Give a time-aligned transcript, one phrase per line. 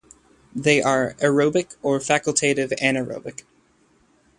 [0.55, 3.43] They are aerobic or facultative anaerobic.